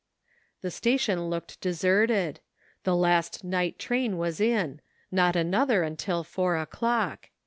[0.63, 2.39] The station looked deserted.
[2.85, 4.81] The last night train was in;
[5.11, 7.29] not another till four o'clock.